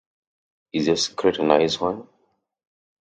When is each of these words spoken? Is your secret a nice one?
Is 0.73 0.87
your 0.87 0.95
secret 0.95 1.37
a 1.37 1.43
nice 1.43 1.79
one? 1.79 2.07